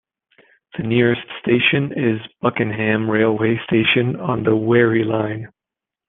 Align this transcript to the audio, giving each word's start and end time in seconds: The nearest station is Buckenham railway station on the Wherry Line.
The 0.77 0.83
nearest 0.83 1.21
station 1.43 1.91
is 1.95 2.19
Buckenham 2.41 3.07
railway 3.07 3.59
station 3.67 4.15
on 4.19 4.41
the 4.41 4.55
Wherry 4.55 5.03
Line. 5.03 5.49